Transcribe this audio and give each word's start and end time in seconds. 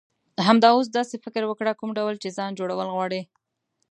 همدا 0.47 0.69
اوس 0.73 0.87
داسی 0.95 1.17
فکر 1.25 1.43
وکړه، 1.47 1.71
کوم 1.79 1.89
ډول 1.97 2.15
چی 2.23 2.29
ځان 2.37 2.51
جوړول 2.59 2.87
غواړی. 2.95 3.21